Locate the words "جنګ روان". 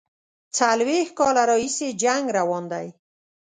2.03-2.63